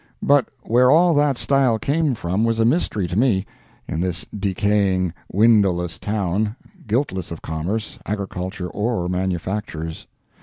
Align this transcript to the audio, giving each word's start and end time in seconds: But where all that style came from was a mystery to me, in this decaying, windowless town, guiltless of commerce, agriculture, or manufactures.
But 0.23 0.49
where 0.63 0.89
all 0.89 1.13
that 1.13 1.37
style 1.37 1.77
came 1.77 2.15
from 2.15 2.43
was 2.43 2.57
a 2.57 2.65
mystery 2.65 3.07
to 3.07 3.15
me, 3.15 3.45
in 3.87 4.01
this 4.01 4.25
decaying, 4.35 5.13
windowless 5.31 5.99
town, 5.99 6.55
guiltless 6.87 7.29
of 7.29 7.43
commerce, 7.43 7.99
agriculture, 8.03 8.69
or 8.69 9.07
manufactures. 9.07 10.07